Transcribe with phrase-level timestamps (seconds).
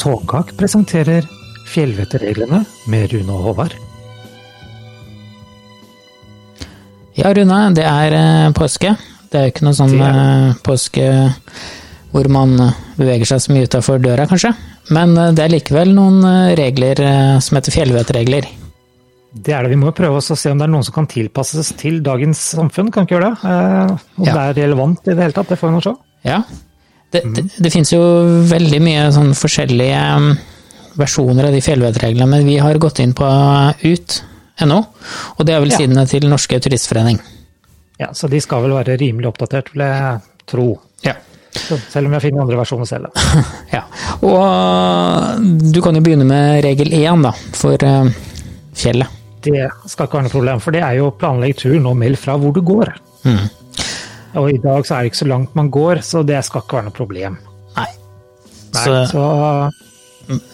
[0.00, 1.26] Tåkak presenterer
[1.70, 3.74] Fjellvettreglene med Rune og Håvard.
[7.18, 8.94] Ja, Rune, det er eh, påske.
[9.30, 11.04] Det er jo ikke noe sånn er eh, påske
[12.14, 14.54] hvor man eh, beveger seg så mye utafor døra, kanskje.
[14.90, 16.24] Men det er likevel noen
[16.58, 16.98] regler
[17.44, 18.48] som heter fjellvettregler.
[19.30, 19.70] Det er det.
[19.70, 22.40] Vi må prøve oss å se om det er noen som kan tilpasses til dagens
[22.56, 22.88] samfunn.
[22.90, 23.52] Kan ikke gjøre det?
[24.18, 24.32] Om Ja.
[24.32, 25.94] det er relevant i det hele tatt, det får vi nå se.
[26.26, 26.40] Ja.
[27.10, 28.00] Det, det, det finnes jo
[28.46, 30.28] veldig mye sånn forskjellige mm,
[31.00, 33.26] versjoner av de fjellvettreglene, men vi har gått inn på
[33.82, 34.78] ut.no,
[35.36, 35.80] og det er vel Ja.
[35.82, 37.18] sidene til Norske Turistforening.
[38.00, 40.68] Ja, Så de skal vel være rimelig oppdatert, vil jeg tro.
[41.04, 41.14] Ja.
[41.50, 43.10] Så selv om jeg finner andre versjoner selv.
[43.10, 43.42] da.
[43.76, 43.82] ja.
[44.22, 45.40] Og
[45.74, 48.08] du kan jo begynne med regel én, da, for eh,
[48.78, 49.18] fjellet.
[49.42, 52.36] Det skal ikke være noe problem, for det er jo planlegg turen og meld fra
[52.38, 52.92] hvor du går.
[53.24, 53.48] Mm.
[54.38, 56.76] Og i dag så er det ikke så langt man går, så det skal ikke
[56.78, 57.38] være noe problem.
[57.76, 57.86] Nei.
[58.74, 59.24] Nei, Så- så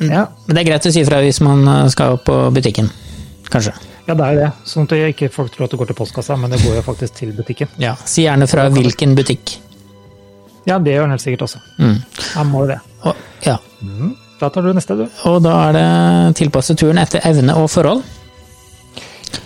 [0.00, 0.26] ja.
[0.46, 2.90] Men det er greit å si fra hvis man eh, skal på butikken,
[3.50, 3.72] kanskje.
[4.06, 4.52] ja, det er jo det.
[4.64, 7.14] Sånn at ikke folk tror at det går til postkassa, men det går jo faktisk
[7.14, 7.68] til butikken.
[7.78, 9.56] Ja, Si gjerne fra hvilken butikk.
[10.66, 11.58] Ja, det gjør den helt sikkert også.
[11.78, 11.98] Mm.
[12.36, 12.78] Ja, må det.
[13.04, 13.56] Og, ja.
[13.82, 14.14] Mm.
[14.40, 15.08] Da tar du neste, du.
[15.24, 18.02] og da er det tilpasse turen etter evne og forhold.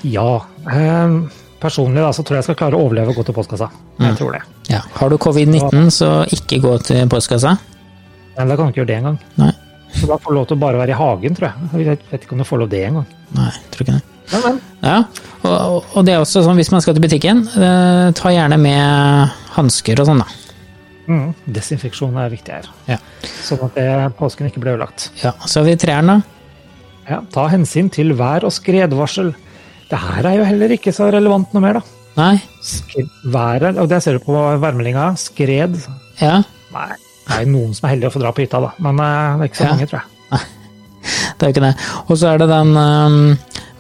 [0.04, 0.40] Ja.
[0.70, 1.18] Eh,
[1.60, 3.68] personlig da, så tror jeg jeg skal klare å overleve og gå til postkassa.
[4.00, 4.42] Jeg tror det.
[4.70, 4.80] Ja.
[4.98, 7.56] Har du covid-19, så ikke gå til postkassa.
[8.38, 9.18] Nei, da kan du ikke gjøre det engang.
[9.98, 11.86] Så da får du lov til å bare være i hagen, tror jeg.
[11.88, 13.06] Jeg vet ikke om du får lov det engang.
[13.34, 14.02] Nei, tror ikke det.
[14.28, 14.58] Men, men.
[14.84, 14.98] Ja,
[15.48, 19.30] og, og- det er også sånn hvis man skal til butikken, eh, ta gjerne med
[19.56, 20.26] hansker og sånn, da.
[21.08, 22.66] Mm, desinfeksjon er viktig her.
[22.86, 22.98] Ja.
[23.42, 23.86] Sånn at det,
[24.18, 25.08] påsken ikke blir ødelagt.
[25.24, 25.32] ja.
[25.48, 26.18] Så har vi trærne.
[27.08, 29.32] Ja, ta hensyn til vær- og skredvarsel.
[29.88, 31.82] Det her er jo heller ikke så relevant noe mer, da.
[32.18, 32.34] Nei?
[33.30, 35.10] Været, og det ser du på værmeldinga.
[35.20, 35.78] Skred
[36.20, 36.40] Ja.
[36.74, 36.88] Nei,
[37.28, 38.72] det er jo noen som er heldige å få dra på hytta, da.
[38.84, 39.72] Men eh, det er ikke så Ja.
[39.76, 40.40] mange, tror jeg.
[41.38, 41.74] Det er jo ikke det.
[42.10, 43.36] Og så er det den um,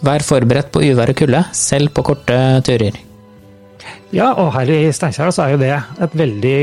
[0.06, 2.94] Vær forberedt på uvær og kulde, selv på korte turer.
[4.14, 5.72] Ja, og her i Steinkjer så er jo det
[6.06, 6.54] et veldig,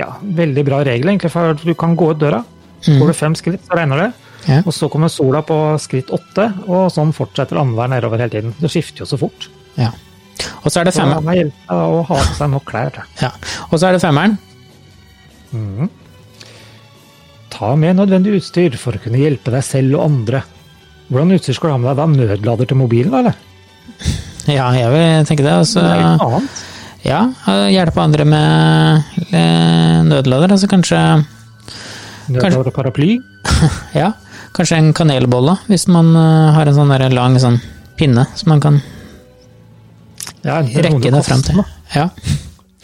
[0.00, 0.08] ja,
[0.40, 1.30] veldig bra regel, egentlig.
[1.30, 2.40] For du kan gå ut døra.
[2.88, 4.08] Går du fem skritt, så regner det.
[4.48, 4.60] Ja.
[4.66, 8.54] Og så kommer sola på skritt åtte, og sånn fortsetter annenhver nedover hele tiden.
[8.58, 9.48] Det skifter jo så fort.
[9.78, 9.92] ja.
[10.64, 11.26] Og så er det femmeren.
[11.28, 12.96] det hjelper å ha på seg nok klær.
[13.20, 13.28] Ja.
[13.68, 14.38] Og så er det femmeren.
[17.52, 20.40] Ta med nødvendig utstyr for å kunne hjelpe deg selv og andre.
[21.12, 22.06] Hvordan utstyr skal du ha med deg da?
[22.32, 23.36] Nødlader til mobilen, eller?
[24.50, 25.52] Ja, jeg vil tenke det.
[25.52, 26.48] Altså, er
[27.02, 27.20] ja,
[27.70, 30.54] hjelpe andre med eh, nødlader.
[30.54, 30.98] Altså kanskje
[32.32, 33.16] Nødlader og paraply.
[34.00, 34.12] Ja,
[34.56, 37.60] kanskje en kanelbolle, hvis man eh, har en sånn der lang sånn
[37.98, 38.80] pinne som man kan
[40.42, 41.62] Ja, rekke det frem fram til.
[41.94, 42.08] Ja.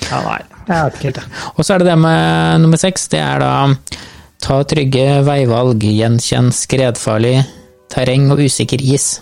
[0.08, 1.24] Ja, nei, jeg vet ikke helt det.
[1.56, 3.08] Og så er det det med nummer seks.
[3.12, 3.52] Det er da
[4.44, 7.40] ta trygge veivalg, gjenkjenn skredfarlig
[7.90, 9.18] terreng og usikker is.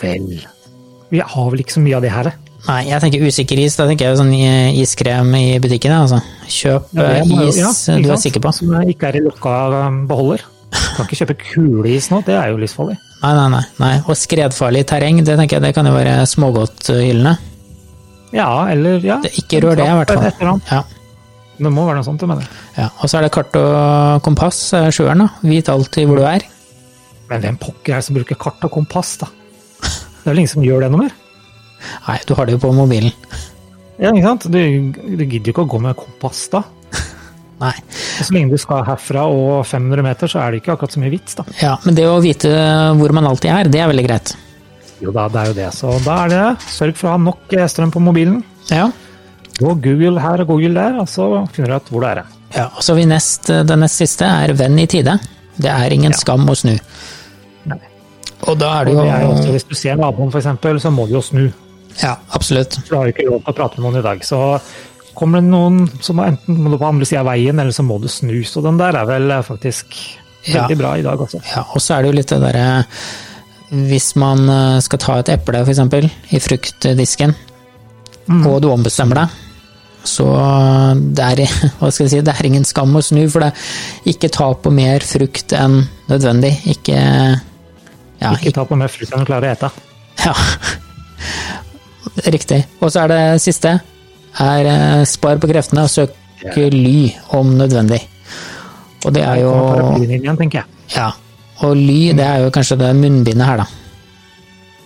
[0.00, 0.44] Vel
[1.10, 2.36] Vi har vel ikke så mye av det her, det.
[2.68, 3.76] Nei, jeg tenker usikker is.
[3.78, 4.32] Da tenker jeg sånn
[4.78, 5.94] iskrem i butikken.
[5.96, 6.20] Altså.
[6.46, 8.52] Kjøp Ja, eh, må is ja, du er sikker på.
[8.54, 9.54] Som ikke er i lukka
[9.88, 10.44] um, beholder.
[10.70, 12.96] Kan ikke kjøpe kuleis nå, det er jo livsfarlig.
[13.22, 13.62] Nei, nei, nei.
[13.82, 13.94] nei.
[14.06, 17.34] Og skredfarlig terreng, det tenker jeg det kan jo være smågodthyllene.
[18.32, 19.18] Ja, eller ja.
[19.24, 20.60] Det- Ikke rør det, i hvert fall.
[20.70, 20.82] Ja.
[21.60, 22.46] Det må være noe sånt, du mener.
[22.78, 22.86] Ja.
[23.02, 24.60] Og så er det kart og kompass,
[24.94, 25.28] sjøen, da.
[25.42, 26.46] Vit alltid hvor du er.
[27.28, 29.26] Men hvem pokker er det som bruker kart og kompass, da?
[29.80, 31.12] Det er vel ingen som gjør det noe mer?
[32.06, 33.12] Nei, du har det jo på mobilen.
[34.00, 34.46] Ja, ikke sant?
[34.52, 34.58] Du,
[35.18, 36.62] du gidder jo ikke å gå med kompass da.
[37.60, 37.72] Nei.
[38.20, 41.02] Og så lenge du skal herfra og 500 meter, så er det ikke akkurat så
[41.02, 41.44] mye vits, da.
[41.60, 42.52] Ja, men det å vite
[42.96, 44.32] hvor man alltid er, det er veldig greit.
[45.00, 45.68] Jo da, det er jo det.
[45.76, 48.40] Så da er det sørg for å ha nok eh, strøm på mobilen.
[48.72, 48.88] Ja.
[49.60, 52.22] Gå Google her og Google der, og så finner du ut hvor du er.
[52.56, 55.18] ja og så vi nest, det nest siste er venn i tide.
[55.60, 56.76] Det er ingen skam å snu.
[57.68, 57.80] Nei.
[58.48, 60.92] Og da er det jo det er jo også, hvis du ser naboen, eksempel, så
[60.94, 61.50] må du jo snu.
[62.00, 62.78] Ja, absolutt.
[62.86, 64.24] For du har jo ikke lov til å prate med noen i dag.
[64.24, 64.38] Så
[65.14, 68.08] kommer det noen som enten må på andre sida av veien, eller så må du
[68.10, 68.38] snu.
[68.46, 69.86] Så den der er vel faktisk
[70.40, 70.62] faktisk Ja.
[70.62, 71.40] veldig bra i dag også.
[71.54, 72.84] Ja, og så er det jo litt det derre
[73.70, 77.34] Hvis man eh, skal ta et eple, eksempel, i fruktdisken,
[78.46, 79.28] og du ombestemmer deg,
[80.02, 80.24] så
[81.14, 81.42] det er,
[81.78, 83.52] hva skal jeg si, det er ingen skam å snu, for det
[84.10, 86.56] ikke ta på mer frukt enn nødvendig.
[86.66, 89.70] Ikke ja, Ikke ta på mer frukt enn du klarer å ete.
[90.24, 90.34] Ja.
[92.34, 92.64] Riktig.
[92.80, 93.76] Og så er det siste.
[94.40, 96.16] Er eh, spar på kreftene og søk
[96.72, 98.00] ly om nødvendig.
[99.04, 100.78] Og det er jo Paraplyen tenker jeg.
[100.96, 101.10] Ja.
[101.66, 103.66] Og ly, det er jo kanskje det munnbindet her, da.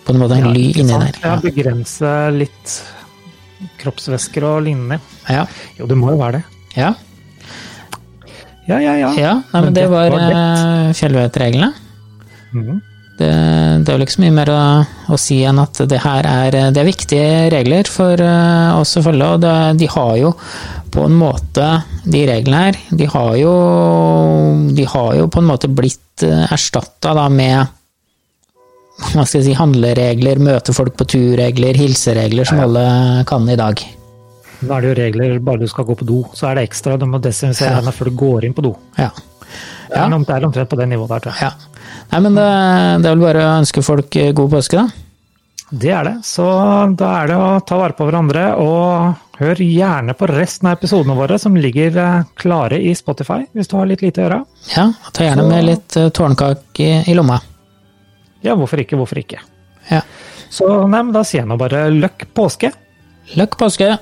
[0.05, 1.19] På en måte en ly inni der.
[1.23, 2.75] Ja, begrense litt
[3.79, 4.99] kroppsvæsker og lignende.
[5.31, 5.45] Ja.
[5.79, 6.45] Jo, det må jo være det.
[6.75, 6.93] ja.
[8.65, 9.09] Ja, ja, ja.
[9.13, 11.67] Ja, nei, men det var var eh, fjellvettreglene.
[12.51, 12.79] Mhm.
[13.15, 13.31] Det,
[13.87, 14.61] det er jo så mye mer å,
[15.15, 19.03] å si enn at det her er, det er viktige regler for eh, oss å
[19.05, 19.29] følge.
[19.37, 20.33] Og det, de har jo
[20.91, 21.69] på en måte,
[22.03, 23.53] de reglene her, de har jo,
[24.75, 27.65] de har jo på en måte blitt uh, erstatta med
[29.11, 32.85] hva skal jeg si, handleregler, møte folk på tur-regler, hilseregler som alle
[33.27, 33.81] kan i dag.
[34.63, 36.95] Nå er det jo regler bare du skal gå på do, så er det ekstra.
[36.99, 37.81] Du må desinfisere Ja.
[37.81, 38.71] hendene før du går inn på do.
[38.95, 39.09] Ja.
[39.85, 41.49] Det er omtrent, det er omtrent på det nivået der, tror jeg.
[41.49, 41.81] ja.
[42.11, 42.45] Nei, men det,
[43.01, 45.01] det er vel bare å ønske folk eh, god påske, da.
[45.75, 46.15] Det er det.
[46.27, 46.45] Så
[46.99, 51.17] da er det å ta vare på hverandre, og hør gjerne på resten av episodene
[51.17, 54.39] våre som ligger eh, klare i Spotify, hvis du har litt lite å gjøre.
[54.75, 57.39] Ja, ta gjerne med litt tårnkake i, i lomma.
[58.45, 59.41] Ja, hvorfor ikke, hvorfor ikke.
[59.89, 60.03] Ja.
[60.53, 62.69] Så nei, da sier jeg nå bare løkk påske.
[63.35, 63.95] Løkk påske!